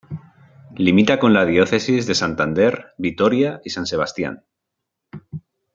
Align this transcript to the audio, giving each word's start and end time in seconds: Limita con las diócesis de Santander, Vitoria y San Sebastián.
Limita 0.77 1.19
con 1.19 1.31
las 1.35 1.45
diócesis 1.47 2.07
de 2.07 2.15
Santander, 2.15 2.95
Vitoria 2.97 3.61
y 3.63 3.69
San 3.69 3.85
Sebastián. 3.85 4.45